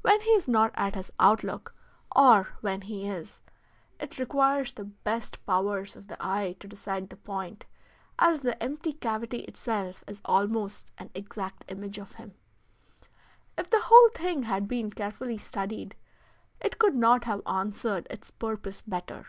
[0.00, 1.74] When he is not at his outlook,
[2.16, 3.42] or when he is,
[4.00, 7.66] it requires the best powers of the eye to decide the point,
[8.18, 12.32] as the empty cavity itself is almost an exact image of him.
[13.58, 15.94] If the whole thing had been carefully studied
[16.62, 19.26] it could not have answered its purpose better.